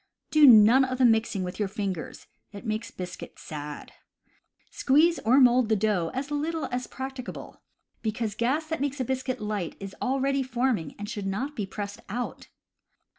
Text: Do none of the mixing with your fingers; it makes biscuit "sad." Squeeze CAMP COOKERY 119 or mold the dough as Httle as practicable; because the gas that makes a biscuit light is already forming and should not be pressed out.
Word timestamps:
Do 0.31 0.47
none 0.47 0.83
of 0.83 0.97
the 0.97 1.05
mixing 1.05 1.43
with 1.43 1.59
your 1.59 1.67
fingers; 1.67 2.25
it 2.51 2.65
makes 2.65 2.89
biscuit 2.89 3.37
"sad." 3.37 3.91
Squeeze 4.71 5.17
CAMP 5.17 5.25
COOKERY 5.25 5.37
119 5.43 5.45
or 5.45 5.53
mold 5.53 5.69
the 5.69 5.75
dough 5.75 6.11
as 6.17 6.29
Httle 6.29 6.67
as 6.71 6.87
practicable; 6.87 7.61
because 8.01 8.31
the 8.33 8.37
gas 8.39 8.65
that 8.65 8.81
makes 8.81 8.99
a 8.99 9.05
biscuit 9.05 9.39
light 9.39 9.75
is 9.79 9.95
already 10.01 10.41
forming 10.41 10.95
and 10.97 11.07
should 11.07 11.27
not 11.27 11.55
be 11.55 11.67
pressed 11.67 11.99
out. 12.09 12.47